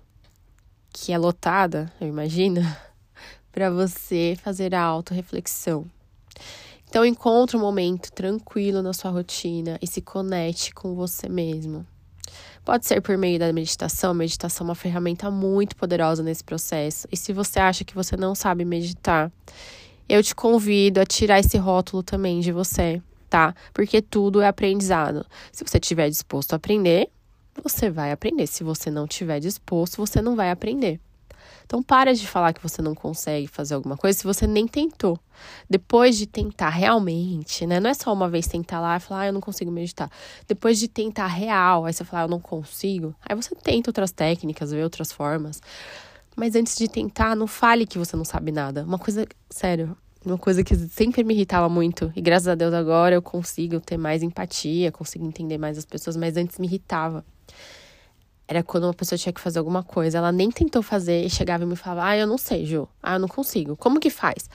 que 0.91 1.13
é 1.13 1.17
lotada, 1.17 1.91
eu 2.01 2.07
imagino, 2.07 2.61
para 3.51 3.69
você 3.69 4.37
fazer 4.41 4.75
a 4.75 4.81
autorreflexão. 4.81 5.85
Então, 6.89 7.05
encontre 7.05 7.57
um 7.57 7.59
momento 7.59 8.11
tranquilo 8.11 8.81
na 8.81 8.93
sua 8.93 9.11
rotina 9.11 9.77
e 9.81 9.87
se 9.87 10.01
conecte 10.01 10.73
com 10.73 10.95
você 10.95 11.27
mesmo. 11.27 11.85
Pode 12.63 12.85
ser 12.85 13.01
por 13.01 13.17
meio 13.17 13.39
da 13.39 13.51
meditação. 13.53 14.13
Meditação 14.13 14.65
é 14.65 14.69
uma 14.69 14.75
ferramenta 14.75 15.31
muito 15.31 15.75
poderosa 15.75 16.21
nesse 16.21 16.43
processo. 16.43 17.07
E 17.09 17.15
se 17.15 17.31
você 17.31 17.59
acha 17.59 17.85
que 17.85 17.95
você 17.95 18.17
não 18.17 18.35
sabe 18.35 18.65
meditar, 18.65 19.31
eu 20.07 20.23
te 20.23 20.33
convido 20.33 20.99
a 20.99 21.05
tirar 21.05 21.39
esse 21.39 21.57
rótulo 21.57 22.01
também 22.03 22.39
de 22.39 22.51
você, 22.51 23.01
tá? 23.29 23.53
Porque 23.73 24.01
tudo 24.01 24.41
é 24.41 24.47
aprendizado. 24.47 25.25
Se 25.51 25.63
você 25.63 25.77
estiver 25.77 26.09
disposto 26.09 26.53
a 26.53 26.55
aprender, 26.55 27.09
você 27.63 27.89
vai 27.89 28.11
aprender. 28.11 28.47
Se 28.47 28.63
você 28.63 28.89
não 28.89 29.05
estiver 29.05 29.39
disposto, 29.39 29.97
você 29.97 30.21
não 30.21 30.35
vai 30.35 30.51
aprender. 30.51 30.99
Então, 31.67 31.83
para 31.83 32.13
de 32.13 32.25
falar 32.25 32.53
que 32.53 32.63
você 32.63 32.81
não 32.81 32.95
consegue 32.95 33.45
fazer 33.45 33.75
alguma 33.75 33.97
coisa 33.97 34.17
se 34.17 34.23
você 34.23 34.47
nem 34.47 34.65
tentou. 34.65 35.19
Depois 35.69 36.17
de 36.17 36.25
tentar 36.25 36.69
realmente, 36.69 37.67
né? 37.67 37.77
Não 37.77 37.89
é 37.89 37.93
só 37.93 38.13
uma 38.13 38.29
vez 38.29 38.47
tentar 38.47 38.79
lá 38.79 38.95
e 38.95 39.01
falar, 39.01 39.21
ah, 39.21 39.27
eu 39.27 39.33
não 39.33 39.41
consigo 39.41 39.69
meditar. 39.69 40.09
Depois 40.47 40.79
de 40.79 40.87
tentar 40.87 41.27
real, 41.27 41.83
aí 41.83 41.91
você 41.91 42.05
fala, 42.05 42.23
ah, 42.23 42.25
eu 42.25 42.29
não 42.29 42.39
consigo. 42.39 43.13
Aí 43.21 43.35
você 43.35 43.53
tenta 43.53 43.89
outras 43.89 44.13
técnicas, 44.13 44.71
vê 44.71 44.81
outras 44.81 45.11
formas. 45.11 45.61
Mas 46.37 46.55
antes 46.55 46.77
de 46.77 46.87
tentar, 46.87 47.35
não 47.35 47.47
fale 47.47 47.87
que 47.87 47.97
você 47.97 48.15
não 48.15 48.23
sabe 48.23 48.51
nada. 48.51 48.83
Uma 48.83 48.99
coisa, 48.99 49.25
sério, 49.49 49.97
uma 50.23 50.37
coisa 50.37 50.63
que 50.63 50.75
sempre 50.75 51.23
me 51.23 51.33
irritava 51.33 51.67
muito. 51.67 52.13
E 52.15 52.21
graças 52.21 52.47
a 52.47 52.53
Deus 52.53 52.75
agora 52.75 53.15
eu 53.15 53.23
consigo 53.23 53.79
ter 53.79 53.97
mais 53.97 54.21
empatia, 54.21 54.91
consigo 54.91 55.25
entender 55.25 55.57
mais 55.57 55.79
as 55.79 55.83
pessoas, 55.83 56.15
mas 56.15 56.37
antes 56.37 56.59
me 56.59 56.67
irritava. 56.67 57.25
Era 58.47 58.61
quando 58.61 58.83
uma 58.83 58.93
pessoa 58.93 59.17
tinha 59.17 59.33
que 59.33 59.41
fazer 59.41 59.57
alguma 59.57 59.81
coisa, 59.81 60.19
ela 60.19 60.31
nem 60.31 60.51
tentou 60.51 60.83
fazer 60.83 61.25
e 61.25 61.29
chegava 61.29 61.63
e 61.63 61.65
me 61.65 61.75
falava: 61.75 62.09
Ah, 62.09 62.15
eu 62.15 62.27
não 62.27 62.37
sei, 62.37 62.67
Ju. 62.67 62.87
Ah, 63.01 63.15
eu 63.15 63.19
não 63.19 63.27
consigo. 63.27 63.75
Como 63.75 63.99
que 63.99 64.11
faz? 64.11 64.47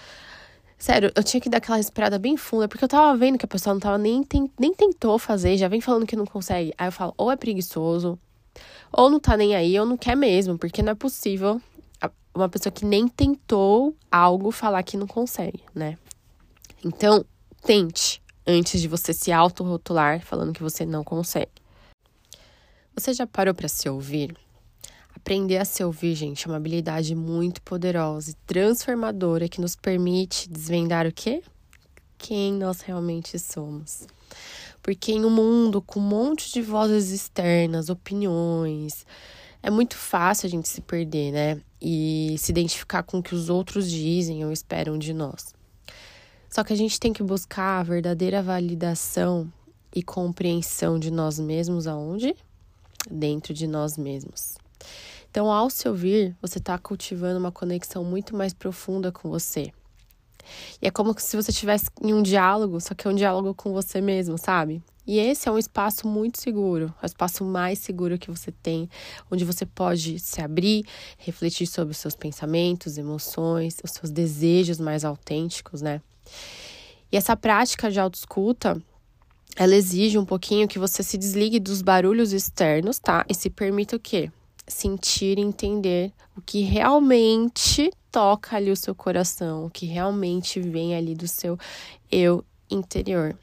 Sério, 0.78 1.10
eu 1.16 1.24
tinha 1.24 1.40
que 1.40 1.48
dar 1.48 1.56
aquela 1.58 1.78
respirada 1.78 2.16
bem 2.16 2.36
funda, 2.36 2.68
porque 2.68 2.84
eu 2.84 2.88
tava 2.88 3.16
vendo 3.16 3.38
que 3.38 3.44
a 3.44 3.48
pessoa 3.48 3.74
não 3.74 3.80
tava 3.80 3.98
nem, 3.98 4.24
nem 4.58 4.72
tentou 4.72 5.18
fazer, 5.18 5.56
já 5.56 5.66
vem 5.66 5.80
falando 5.80 6.06
que 6.06 6.14
não 6.14 6.26
consegue. 6.26 6.72
Aí 6.78 6.86
eu 6.86 6.92
falo, 6.92 7.12
ou 7.16 7.30
é 7.30 7.36
preguiçoso, 7.36 8.18
ou 8.92 9.10
não 9.10 9.18
tá 9.20 9.36
nem 9.36 9.54
aí, 9.54 9.78
ou 9.78 9.86
não 9.86 9.96
quer 9.96 10.16
mesmo, 10.16 10.58
porque 10.58 10.82
não 10.82 10.92
é 10.92 10.94
possível 10.94 11.60
uma 12.34 12.48
pessoa 12.48 12.72
que 12.72 12.84
nem 12.84 13.06
tentou 13.08 13.94
algo 14.10 14.50
falar 14.50 14.82
que 14.82 14.96
não 14.96 15.06
consegue, 15.06 15.62
né? 15.74 15.98
Então, 16.84 17.24
tente 17.62 18.22
antes 18.46 18.80
de 18.80 18.88
você 18.88 19.12
se 19.12 19.30
autorrotular 19.30 20.20
falando 20.20 20.52
que 20.52 20.62
você 20.62 20.84
não 20.84 21.04
consegue. 21.04 21.50
Você 22.94 23.14
já 23.14 23.26
parou 23.26 23.54
para 23.54 23.68
se 23.68 23.88
ouvir? 23.88 24.36
Aprender 25.14 25.58
a 25.58 25.64
se 25.64 25.84
ouvir, 25.84 26.14
gente, 26.14 26.46
é 26.46 26.50
uma 26.50 26.56
habilidade 26.56 27.14
muito 27.14 27.62
poderosa 27.62 28.32
e 28.32 28.34
transformadora 28.46 29.48
que 29.48 29.60
nos 29.60 29.76
permite 29.76 30.48
desvendar 30.48 31.06
o 31.06 31.12
quê? 31.12 31.42
Quem 32.18 32.52
nós 32.52 32.80
realmente 32.80 33.38
somos. 33.38 34.06
Porque 34.82 35.12
em 35.12 35.24
um 35.24 35.30
mundo 35.30 35.80
com 35.80 36.00
um 36.00 36.02
monte 36.02 36.52
de 36.52 36.60
vozes 36.60 37.10
externas, 37.10 37.88
opiniões, 37.88 39.06
é 39.62 39.70
muito 39.70 39.96
fácil 39.96 40.46
a 40.46 40.50
gente 40.50 40.68
se 40.68 40.80
perder, 40.80 41.32
né? 41.32 41.60
E 41.80 42.34
se 42.38 42.50
identificar 42.50 43.02
com 43.02 43.18
o 43.18 43.22
que 43.22 43.34
os 43.34 43.48
outros 43.48 43.90
dizem 43.90 44.44
ou 44.44 44.52
esperam 44.52 44.98
de 44.98 45.12
nós. 45.14 45.54
Só 46.50 46.64
que 46.64 46.72
a 46.72 46.76
gente 46.76 46.98
tem 46.98 47.12
que 47.12 47.22
buscar 47.22 47.80
a 47.80 47.82
verdadeira 47.82 48.42
validação 48.42 49.50
e 49.94 50.02
compreensão 50.02 50.98
de 50.98 51.10
nós 51.10 51.38
mesmos 51.38 51.86
aonde? 51.86 52.34
Dentro 53.10 53.54
de 53.54 53.66
nós 53.66 53.96
mesmos. 53.96 54.56
Então, 55.30 55.50
ao 55.50 55.70
se 55.70 55.88
ouvir, 55.88 56.36
você 56.42 56.58
está 56.58 56.76
cultivando 56.76 57.38
uma 57.38 57.50
conexão 57.50 58.04
muito 58.04 58.36
mais 58.36 58.52
profunda 58.52 59.10
com 59.10 59.30
você. 59.30 59.72
E 60.80 60.86
é 60.86 60.90
como 60.90 61.18
se 61.18 61.36
você 61.36 61.50
estivesse 61.50 61.86
em 62.02 62.12
um 62.12 62.22
diálogo, 62.22 62.80
só 62.80 62.94
que 62.94 63.06
é 63.06 63.10
um 63.10 63.14
diálogo 63.14 63.54
com 63.54 63.72
você 63.72 64.00
mesmo, 64.00 64.36
sabe? 64.36 64.82
E 65.06 65.18
esse 65.18 65.48
é 65.48 65.52
um 65.52 65.58
espaço 65.58 66.06
muito 66.06 66.40
seguro, 66.40 66.94
é 67.02 67.04
o 67.04 67.06
espaço 67.06 67.44
mais 67.44 67.78
seguro 67.78 68.18
que 68.18 68.30
você 68.30 68.52
tem, 68.52 68.88
onde 69.30 69.44
você 69.44 69.66
pode 69.66 70.18
se 70.18 70.40
abrir, 70.40 70.84
refletir 71.18 71.66
sobre 71.66 71.92
os 71.92 71.98
seus 71.98 72.14
pensamentos, 72.14 72.98
emoções, 72.98 73.76
os 73.82 73.90
seus 73.90 74.10
desejos 74.10 74.78
mais 74.78 75.04
autênticos, 75.04 75.82
né? 75.82 76.00
E 77.10 77.16
essa 77.16 77.36
prática 77.36 77.90
de 77.90 77.98
autoescuta, 77.98 78.80
ela 79.56 79.74
exige 79.74 80.16
um 80.16 80.24
pouquinho 80.24 80.68
que 80.68 80.78
você 80.78 81.02
se 81.02 81.18
desligue 81.18 81.58
dos 81.58 81.82
barulhos 81.82 82.32
externos, 82.32 82.98
tá? 82.98 83.24
E 83.28 83.34
se 83.34 83.50
permita 83.50 83.96
o 83.96 84.00
quê? 84.00 84.30
sentir 84.66 85.38
e 85.38 85.42
entender 85.42 86.12
o 86.36 86.40
que 86.40 86.62
realmente 86.62 87.90
toca 88.10 88.56
ali 88.56 88.70
o 88.70 88.76
seu 88.76 88.94
coração, 88.94 89.66
o 89.66 89.70
que 89.70 89.86
realmente 89.86 90.60
vem 90.60 90.94
ali 90.94 91.14
do 91.14 91.28
seu 91.28 91.58
eu 92.10 92.44
interior. 92.70 93.36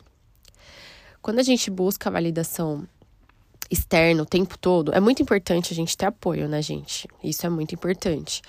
Quando 1.22 1.40
a 1.40 1.44
gente 1.44 1.70
busca 1.70 2.10
a 2.10 2.12
validação 2.12 2.88
externa 3.70 4.24
o 4.24 4.26
tempo 4.26 4.58
todo, 4.58 4.94
é 4.94 5.00
muito 5.00 5.22
importante 5.22 5.74
a 5.74 5.76
gente 5.76 5.96
ter 5.96 6.06
apoio, 6.06 6.48
né, 6.48 6.62
gente? 6.62 7.08
Isso 7.24 7.46
é 7.46 7.50
muito 7.50 7.76
importante. 7.76 8.42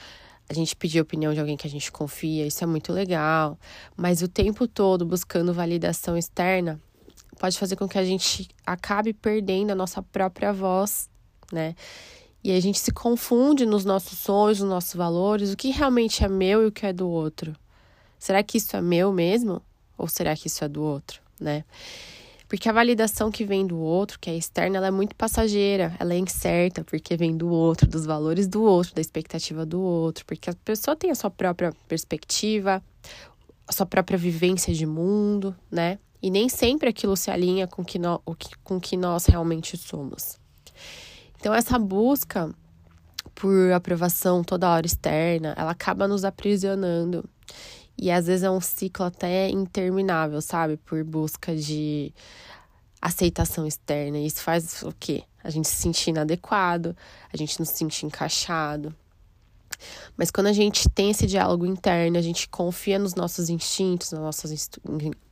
A 0.48 0.54
gente 0.54 0.74
pedir 0.74 0.98
a 0.98 1.02
opinião 1.02 1.32
de 1.32 1.40
alguém 1.40 1.56
que 1.56 1.66
a 1.66 1.70
gente 1.70 1.92
confia, 1.92 2.46
isso 2.46 2.64
é 2.64 2.66
muito 2.66 2.92
legal. 2.92 3.58
Mas 3.96 4.22
o 4.22 4.28
tempo 4.28 4.66
todo 4.66 5.04
buscando 5.04 5.52
validação 5.52 6.16
externa 6.16 6.80
pode 7.38 7.58
fazer 7.58 7.76
com 7.76 7.88
que 7.88 7.98
a 7.98 8.04
gente 8.04 8.48
acabe 8.66 9.12
perdendo 9.12 9.70
a 9.70 9.74
nossa 9.74 10.02
própria 10.02 10.52
voz, 10.52 11.08
né? 11.52 11.74
E 12.42 12.52
a 12.52 12.60
gente 12.60 12.78
se 12.78 12.90
confunde 12.90 13.66
nos 13.66 13.84
nossos 13.84 14.18
sonhos, 14.18 14.60
nos 14.60 14.68
nossos 14.68 14.94
valores, 14.94 15.52
o 15.52 15.56
que 15.56 15.70
realmente 15.70 16.24
é 16.24 16.28
meu 16.28 16.62
e 16.62 16.66
o 16.66 16.72
que 16.72 16.86
é 16.86 16.92
do 16.92 17.08
outro. 17.08 17.54
Será 18.18 18.42
que 18.42 18.58
isso 18.58 18.76
é 18.76 18.80
meu 18.80 19.12
mesmo? 19.12 19.62
Ou 19.96 20.08
será 20.08 20.34
que 20.34 20.46
isso 20.46 20.64
é 20.64 20.68
do 20.68 20.82
outro, 20.82 21.20
né? 21.38 21.64
Porque 22.50 22.68
a 22.68 22.72
validação 22.72 23.30
que 23.30 23.44
vem 23.44 23.64
do 23.64 23.78
outro, 23.78 24.18
que 24.18 24.28
é 24.28 24.36
externa, 24.36 24.78
ela 24.78 24.88
é 24.88 24.90
muito 24.90 25.14
passageira, 25.14 25.94
ela 26.00 26.14
é 26.14 26.18
incerta, 26.18 26.82
porque 26.82 27.16
vem 27.16 27.36
do 27.36 27.48
outro, 27.48 27.88
dos 27.88 28.04
valores 28.04 28.48
do 28.48 28.64
outro, 28.64 28.92
da 28.92 29.00
expectativa 29.00 29.64
do 29.64 29.80
outro, 29.80 30.26
porque 30.26 30.50
a 30.50 30.54
pessoa 30.64 30.96
tem 30.96 31.12
a 31.12 31.14
sua 31.14 31.30
própria 31.30 31.72
perspectiva, 31.86 32.82
a 33.68 33.72
sua 33.72 33.86
própria 33.86 34.18
vivência 34.18 34.74
de 34.74 34.84
mundo, 34.84 35.54
né? 35.70 36.00
E 36.20 36.28
nem 36.28 36.48
sempre 36.48 36.88
aquilo 36.88 37.16
se 37.16 37.30
alinha 37.30 37.68
com 37.68 37.84
que 37.84 38.00
com 38.64 38.80
que 38.80 38.96
nós 38.96 39.26
realmente 39.26 39.76
somos. 39.76 40.36
Então, 41.38 41.54
essa 41.54 41.78
busca 41.78 42.52
por 43.32 43.70
aprovação 43.70 44.42
toda 44.42 44.68
hora 44.68 44.86
externa, 44.86 45.54
ela 45.56 45.70
acaba 45.70 46.08
nos 46.08 46.24
aprisionando. 46.24 47.24
E 48.00 48.10
às 48.10 48.26
vezes 48.26 48.42
é 48.42 48.50
um 48.50 48.62
ciclo 48.62 49.04
até 49.04 49.50
interminável, 49.50 50.40
sabe? 50.40 50.78
Por 50.78 51.04
busca 51.04 51.54
de 51.54 52.14
aceitação 53.00 53.66
externa. 53.66 54.16
E 54.16 54.26
isso 54.26 54.40
faz 54.40 54.82
o 54.82 54.92
quê? 54.98 55.24
A 55.44 55.50
gente 55.50 55.68
se 55.68 55.76
sentir 55.76 56.08
inadequado, 56.08 56.96
a 57.30 57.36
gente 57.36 57.58
não 57.58 57.66
se 57.66 57.74
sentir 57.74 58.06
encaixado. 58.06 58.94
Mas 60.16 60.30
quando 60.30 60.46
a 60.46 60.52
gente 60.52 60.88
tem 60.88 61.10
esse 61.10 61.26
diálogo 61.26 61.66
interno, 61.66 62.16
a 62.16 62.22
gente 62.22 62.48
confia 62.48 62.98
nos 62.98 63.14
nossos 63.14 63.50
instintos, 63.50 64.12
nas 64.12 64.20
nossas 64.22 64.70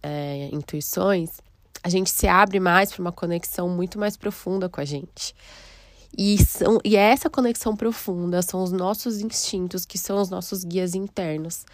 é, 0.02 0.50
intuições, 0.52 1.40
a 1.82 1.88
gente 1.88 2.10
se 2.10 2.28
abre 2.28 2.60
mais 2.60 2.92
para 2.92 3.00
uma 3.00 3.12
conexão 3.12 3.66
muito 3.68 3.98
mais 3.98 4.14
profunda 4.14 4.68
com 4.68 4.80
a 4.80 4.84
gente. 4.84 5.34
E, 6.16 6.42
são, 6.42 6.78
e 6.84 6.96
é 6.96 7.10
essa 7.12 7.28
conexão 7.30 7.76
profunda 7.76 8.42
são 8.42 8.62
os 8.62 8.72
nossos 8.72 9.20
instintos, 9.20 9.84
que 9.84 9.98
são 9.98 10.20
os 10.20 10.30
nossos 10.30 10.64
guias 10.64 10.94
internos. 10.94 11.64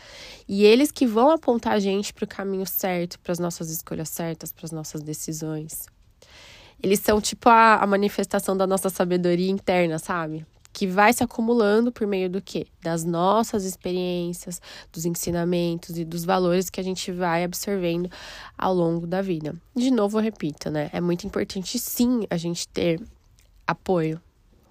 E 0.49 0.65
eles 0.65 0.91
que 0.91 1.07
vão 1.07 1.31
apontar 1.31 1.75
a 1.75 1.79
gente 1.79 2.13
para 2.13 2.25
o 2.25 2.29
caminho 2.29 2.67
certo, 2.67 3.19
para 3.21 3.33
as 3.33 3.39
nossas 3.39 3.71
escolhas 3.71 4.09
certas, 4.09 4.53
para 4.53 4.67
as 4.67 4.73
nossas 4.73 5.01
decisões. 5.03 5.87
Eles 6.83 7.01
são 7.01 7.21
tipo 7.21 7.49
a, 7.49 7.77
a 7.77 7.87
manifestação 7.87 8.57
da 8.57 8.67
nossa 8.67 8.91
sabedoria 8.91 9.51
interna, 9.51 9.99
sabe? 9.99 10.45
que 10.75 10.89
vai 10.89 11.13
se 11.13 11.23
acumulando 11.23 11.93
por 11.93 12.05
meio 12.05 12.29
do 12.29 12.43
quê? 12.43 12.67
Das 12.83 13.05
nossas 13.05 13.65
experiências, 13.65 14.61
dos 14.93 15.07
ensinamentos 15.07 15.97
e 15.97 16.05
dos 16.05 16.25
valores 16.25 16.69
que 16.69 16.81
a 16.81 16.83
gente 16.83 17.13
vai 17.13 17.45
absorvendo 17.45 18.11
ao 18.59 18.75
longo 18.75 19.07
da 19.07 19.23
vida. 19.23 19.55
De 19.75 19.93
novo, 19.93 20.19
eu 20.19 20.23
repito, 20.23 20.71
né? 20.71 20.91
É 20.93 21.01
muito 21.01 21.25
importante 21.25 21.79
sim 21.79 22.27
a 22.29 22.37
gente 22.37 22.67
ter 22.67 23.01
apoio, 23.65 24.21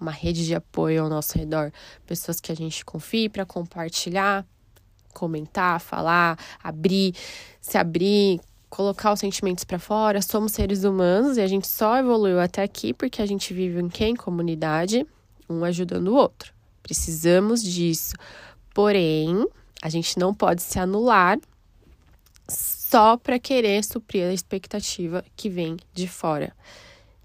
uma 0.04 0.12
rede 0.12 0.44
de 0.46 0.54
apoio 0.54 1.02
ao 1.02 1.08
nosso 1.08 1.36
redor, 1.36 1.72
pessoas 2.06 2.40
que 2.40 2.52
a 2.52 2.54
gente 2.54 2.84
confie 2.84 3.28
para 3.28 3.44
compartilhar, 3.44 4.46
comentar, 5.12 5.80
falar, 5.80 6.38
abrir, 6.62 7.14
se 7.60 7.78
abrir, 7.78 8.40
colocar 8.68 9.12
os 9.12 9.20
sentimentos 9.20 9.64
para 9.64 9.78
fora. 9.78 10.20
Somos 10.20 10.52
seres 10.52 10.84
humanos 10.84 11.36
e 11.36 11.40
a 11.40 11.46
gente 11.46 11.66
só 11.66 11.96
evoluiu 11.96 12.38
até 12.38 12.62
aqui 12.62 12.92
porque 12.92 13.22
a 13.22 13.26
gente 13.26 13.54
vive 13.54 13.80
em 13.80 13.88
quem? 13.88 14.14
Comunidade, 14.14 15.06
um 15.48 15.64
ajudando 15.64 16.08
o 16.08 16.14
outro. 16.14 16.52
Precisamos 16.82 17.62
disso. 17.62 18.14
Porém, 18.74 19.46
a 19.80 19.88
gente 19.88 20.18
não 20.18 20.34
pode 20.34 20.62
se 20.62 20.78
anular 20.78 21.38
só 22.48 23.16
para 23.16 23.38
querer 23.38 23.82
suprir 23.82 24.24
a 24.24 24.32
expectativa 24.32 25.24
que 25.34 25.48
vem 25.48 25.78
de 25.94 26.06
fora. 26.06 26.54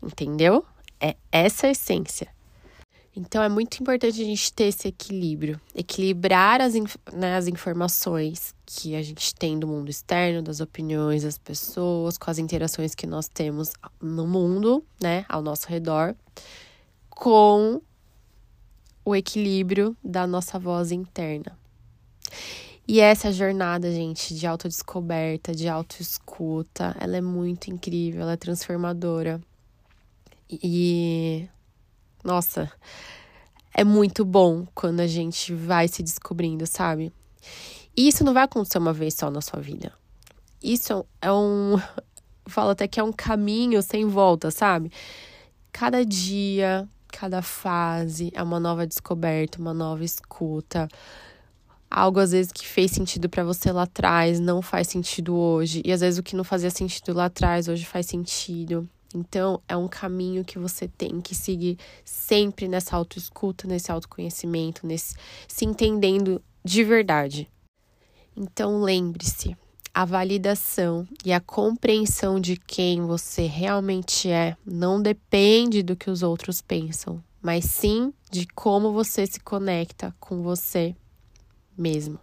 Entendeu? 0.01 0.65
É 1.01 1.15
essa 1.31 1.67
a 1.67 1.71
essência. 1.71 2.38
Então 3.19 3.43
é 3.43 3.49
muito 3.49 3.81
importante 3.81 4.21
a 4.21 4.23
gente 4.23 4.53
ter 4.53 4.65
esse 4.65 4.87
equilíbrio, 4.87 5.59
equilibrar 5.75 6.61
as, 6.61 6.73
né, 7.11 7.35
as 7.35 7.47
informações 7.47 8.55
que 8.65 8.95
a 8.95 9.01
gente 9.01 9.35
tem 9.35 9.59
do 9.59 9.67
mundo 9.67 9.89
externo, 9.89 10.41
das 10.41 10.61
opiniões 10.61 11.23
das 11.23 11.37
pessoas, 11.37 12.17
com 12.17 12.31
as 12.31 12.39
interações 12.39 12.95
que 12.95 13.05
nós 13.05 13.27
temos 13.27 13.73
no 14.01 14.25
mundo, 14.25 14.81
né, 15.01 15.25
ao 15.27 15.41
nosso 15.41 15.67
redor, 15.67 16.15
com 17.09 17.81
o 19.03 19.13
equilíbrio 19.13 19.97
da 20.01 20.25
nossa 20.25 20.57
voz 20.57 20.89
interna. 20.89 21.57
E 22.87 23.01
essa 23.01 23.33
jornada, 23.33 23.91
gente, 23.91 24.33
de 24.33 24.47
autodescoberta, 24.47 25.53
de 25.53 25.67
autoescuta, 25.67 26.95
ela 26.97 27.17
é 27.17 27.21
muito 27.21 27.69
incrível, 27.69 28.21
ela 28.21 28.31
é 28.31 28.37
transformadora. 28.37 29.41
E 30.49 31.49
nossa, 32.23 32.71
é 33.73 33.83
muito 33.83 34.25
bom 34.25 34.65
quando 34.73 34.99
a 34.99 35.07
gente 35.07 35.53
vai 35.53 35.87
se 35.87 36.03
descobrindo, 36.03 36.65
sabe? 36.65 37.13
E 37.95 38.07
isso 38.07 38.23
não 38.23 38.33
vai 38.33 38.43
acontecer 38.43 38.77
uma 38.77 38.93
vez 38.93 39.13
só 39.13 39.29
na 39.29 39.41
sua 39.41 39.59
vida. 39.59 39.93
Isso 40.61 41.05
é 41.21 41.31
um. 41.31 41.75
Falo 42.47 42.71
até 42.71 42.87
que 42.87 42.99
é 42.99 43.03
um 43.03 43.11
caminho 43.11 43.81
sem 43.81 44.07
volta, 44.07 44.49
sabe? 44.49 44.91
Cada 45.71 46.03
dia, 46.03 46.87
cada 47.07 47.41
fase 47.41 48.31
é 48.33 48.41
uma 48.41 48.59
nova 48.59 48.87
descoberta, 48.87 49.59
uma 49.59 49.73
nova 49.73 50.03
escuta. 50.03 50.87
Algo 51.91 52.19
às 52.19 52.31
vezes 52.31 52.51
que 52.51 52.67
fez 52.67 52.91
sentido 52.91 53.29
para 53.29 53.43
você 53.43 53.71
lá 53.71 53.83
atrás 53.83 54.39
não 54.39 54.61
faz 54.61 54.87
sentido 54.87 55.35
hoje. 55.35 55.81
E 55.85 55.91
às 55.91 56.01
vezes 56.01 56.19
o 56.19 56.23
que 56.23 56.35
não 56.35 56.43
fazia 56.43 56.69
sentido 56.69 57.13
lá 57.13 57.25
atrás 57.25 57.67
hoje 57.67 57.85
faz 57.85 58.07
sentido. 58.07 58.89
Então, 59.13 59.61
é 59.67 59.75
um 59.75 59.87
caminho 59.87 60.45
que 60.45 60.59
você 60.59 60.87
tem 60.87 61.19
que 61.19 61.33
seguir 61.33 61.77
sempre 62.05 62.67
nessa 62.67 62.95
autoescuta, 62.95 63.67
nesse 63.67 63.91
autoconhecimento, 63.91 64.85
nesse 64.85 65.15
se 65.47 65.65
entendendo 65.65 66.41
de 66.63 66.83
verdade. 66.83 67.49
Então, 68.35 68.81
lembre-se, 68.81 69.57
a 69.93 70.05
validação 70.05 71.07
e 71.25 71.33
a 71.33 71.39
compreensão 71.39 72.39
de 72.39 72.55
quem 72.55 73.01
você 73.01 73.47
realmente 73.47 74.29
é 74.29 74.55
não 74.65 75.01
depende 75.01 75.81
do 75.81 75.95
que 75.95 76.09
os 76.09 76.21
outros 76.21 76.61
pensam, 76.61 77.23
mas 77.41 77.65
sim 77.65 78.13
de 78.29 78.45
como 78.47 78.93
você 78.93 79.25
se 79.25 79.39
conecta 79.39 80.15
com 80.19 80.43
você 80.43 80.95
mesmo. 81.75 82.19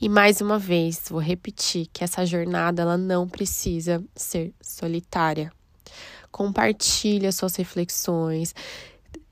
E 0.00 0.08
mais 0.08 0.40
uma 0.40 0.60
vez, 0.60 1.02
vou 1.10 1.20
repetir 1.20 1.88
que 1.92 2.04
essa 2.04 2.24
jornada 2.24 2.82
ela 2.82 2.96
não 2.96 3.28
precisa 3.28 4.02
ser 4.14 4.54
solitária. 4.60 5.52
Compartilhe 6.30 7.26
as 7.26 7.34
suas 7.34 7.56
reflexões. 7.56 8.54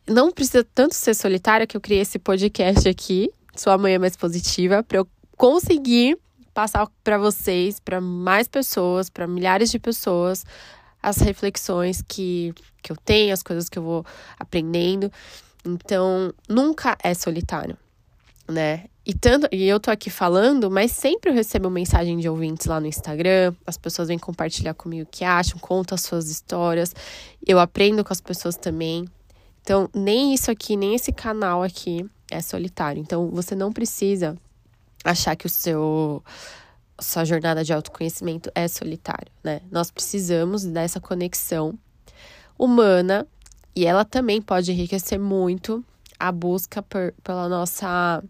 não 0.09 0.33
precisa 0.33 0.65
tanto 0.65 0.95
ser 0.95 1.15
solitária 1.15 1.67
que 1.67 1.77
eu 1.77 1.81
criei 1.81 2.01
esse 2.01 2.19
podcast 2.19 2.89
aqui, 2.89 3.31
Sua 3.57 3.79
Manhã 3.79 3.99
Mais 3.99 4.17
Positiva, 4.17 4.83
para 4.83 4.99
eu 4.99 5.09
conseguir 5.37 6.19
passar 6.53 6.89
para 7.05 7.19
vocês, 7.19 7.79
para 7.79 8.01
mais 8.01 8.49
pessoas, 8.49 9.09
para 9.09 9.27
milhares 9.27 9.71
de 9.71 9.79
pessoas, 9.79 10.45
as 11.01 11.19
reflexões 11.19 12.03
que, 12.03 12.53
que 12.83 12.91
eu 12.91 12.97
tenho, 12.97 13.33
as 13.33 13.43
coisas 13.43 13.69
que 13.69 13.79
eu 13.79 13.83
vou 13.83 14.07
aprendendo. 14.39 15.13
Então, 15.65 16.33
nunca 16.49 16.97
é 17.03 17.15
solitário, 17.15 17.77
né? 18.49 18.87
E, 19.07 19.15
tanto, 19.15 19.47
e 19.53 19.63
eu 19.63 19.79
tô 19.79 19.89
aqui 19.89 20.11
falando, 20.11 20.69
mas 20.69 20.91
sempre 20.91 21.31
eu 21.31 21.35
recebo 21.35 21.71
mensagem 21.71 22.19
de 22.19 22.29
ouvintes 22.29 22.67
lá 22.67 22.81
no 22.81 22.89
Instagram. 22.89 23.55
As 23.65 23.77
pessoas 23.77 24.09
vêm 24.09 24.19
compartilhar 24.19 24.75
comigo 24.75 25.05
o 25.05 25.07
que 25.07 25.25
acham, 25.25 25.61
contam 25.61 25.95
as 25.95 26.01
suas 26.01 26.29
histórias. 26.29 26.93
Eu 27.47 27.61
aprendo 27.61 28.05
com 28.05 28.13
as 28.13 28.21
pessoas 28.21 28.57
também. 28.57 29.05
Então, 29.61 29.89
nem 29.95 30.35
isso 30.35 30.51
aqui, 30.51 30.77
nem 30.77 30.97
esse 30.97 31.13
canal 31.13 31.63
aqui 31.63 32.05
é 32.29 32.41
solitário. 32.41 33.01
Então, 33.01 33.31
você 33.31 33.55
não 33.55 33.73
precisa 33.73 34.37
achar 35.05 35.37
que 35.37 35.47
o 35.47 35.51
seu 35.51 36.21
sua 36.99 37.25
jornada 37.25 37.63
de 37.63 37.73
autoconhecimento 37.73 38.51
é 38.55 38.67
solitária, 38.67 39.31
né? 39.45 39.61
Nós 39.71 39.91
precisamos 39.91 40.65
dessa 40.65 40.99
conexão 40.99 41.79
humana 42.59 43.25
e 43.75 43.87
ela 43.87 44.05
também 44.05 44.41
pode 44.43 44.73
enriquecer 44.73 45.21
muito 45.21 45.85
a 46.19 46.33
busca 46.33 46.83
por, 46.83 47.13
pela 47.23 47.49
nossa 47.49 48.25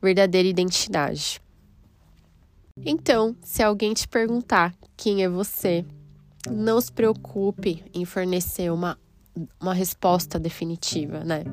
verdadeira 0.00 0.48
identidade. 0.48 1.40
Então, 2.84 3.36
se 3.42 3.62
alguém 3.62 3.92
te 3.92 4.06
perguntar 4.06 4.74
quem 4.96 5.22
é 5.22 5.28
você, 5.28 5.84
não 6.50 6.80
se 6.80 6.92
preocupe 6.92 7.84
em 7.92 8.04
fornecer 8.04 8.70
uma, 8.70 8.98
uma 9.60 9.74
resposta 9.74 10.38
definitiva, 10.38 11.20
né? 11.24 11.44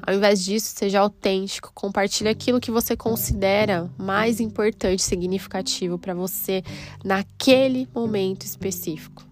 Ao 0.00 0.14
invés 0.14 0.42
disso, 0.42 0.74
seja 0.74 1.00
autêntico, 1.00 1.70
compartilhe 1.74 2.30
aquilo 2.30 2.60
que 2.60 2.70
você 2.70 2.96
considera 2.96 3.90
mais 3.98 4.40
importante, 4.40 5.02
significativo 5.02 5.98
para 5.98 6.14
você 6.14 6.62
naquele 7.04 7.86
momento 7.94 8.46
específico. 8.46 9.26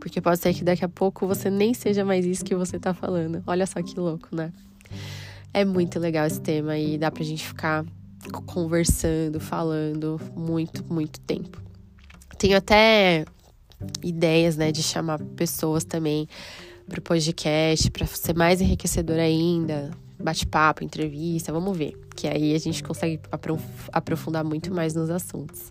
Porque 0.00 0.20
pode 0.20 0.40
ser 0.40 0.54
que 0.54 0.64
daqui 0.64 0.84
a 0.84 0.88
pouco 0.88 1.26
você 1.26 1.50
nem 1.50 1.74
seja 1.74 2.04
mais 2.04 2.24
isso 2.24 2.44
que 2.44 2.54
você 2.54 2.78
tá 2.78 2.94
falando. 2.94 3.42
Olha 3.46 3.66
só 3.66 3.82
que 3.82 3.98
louco, 3.98 4.34
né? 4.34 4.52
É 5.54 5.64
muito 5.64 6.00
legal 6.00 6.26
esse 6.26 6.40
tema 6.40 6.76
e 6.76 6.98
dá 6.98 7.12
pra 7.12 7.22
gente 7.22 7.46
ficar 7.46 7.86
conversando, 8.44 9.38
falando 9.38 10.20
muito, 10.34 10.84
muito 10.92 11.20
tempo. 11.20 11.62
Tenho 12.36 12.56
até 12.56 13.24
ideias, 14.02 14.56
né, 14.56 14.72
de 14.72 14.82
chamar 14.82 15.20
pessoas 15.36 15.84
também 15.84 16.26
para 16.88 16.98
o 16.98 17.02
podcast, 17.02 17.88
para 17.92 18.04
ser 18.04 18.34
mais 18.34 18.60
enriquecedor 18.60 19.18
ainda, 19.18 19.92
bate-papo, 20.20 20.82
entrevista, 20.82 21.52
vamos 21.52 21.76
ver. 21.76 21.94
Que 22.16 22.26
aí 22.26 22.52
a 22.52 22.58
gente 22.58 22.82
consegue 22.82 23.20
aprofundar 23.92 24.42
muito 24.42 24.74
mais 24.74 24.92
nos 24.92 25.08
assuntos. 25.08 25.70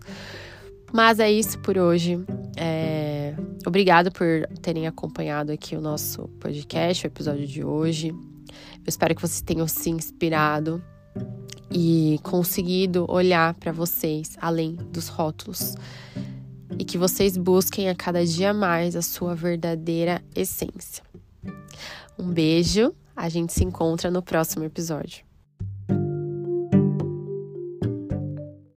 Mas 0.94 1.20
é 1.20 1.30
isso 1.30 1.58
por 1.58 1.76
hoje. 1.76 2.18
É... 2.56 3.34
Obrigado 3.66 4.10
por 4.12 4.46
terem 4.62 4.86
acompanhado 4.86 5.52
aqui 5.52 5.76
o 5.76 5.80
nosso 5.80 6.28
podcast, 6.40 7.06
o 7.06 7.08
episódio 7.08 7.46
de 7.46 7.62
hoje. 7.62 8.14
Eu 8.84 8.88
espero 8.88 9.14
que 9.14 9.22
vocês 9.22 9.40
tenham 9.40 9.66
se 9.66 9.88
inspirado 9.88 10.82
e 11.70 12.20
conseguido 12.22 13.06
olhar 13.08 13.54
para 13.54 13.72
vocês 13.72 14.36
além 14.40 14.74
dos 14.74 15.08
rótulos 15.08 15.74
e 16.78 16.84
que 16.84 16.98
vocês 16.98 17.36
busquem 17.36 17.88
a 17.88 17.94
cada 17.94 18.24
dia 18.24 18.52
mais 18.52 18.94
a 18.94 19.00
sua 19.00 19.34
verdadeira 19.34 20.22
essência. 20.36 21.02
Um 22.18 22.30
beijo, 22.30 22.94
a 23.16 23.28
gente 23.28 23.52
se 23.52 23.64
encontra 23.64 24.10
no 24.10 24.22
próximo 24.22 24.64
episódio. 24.64 25.24